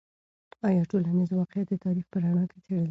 آیا 0.67 0.81
ټولنیز 0.91 1.29
واقعیت 1.33 1.67
د 1.69 1.75
تاریخ 1.85 2.05
په 2.11 2.17
رڼا 2.23 2.43
کې 2.51 2.57
څیړل 2.65 2.65
کیږي؟ 2.69 2.79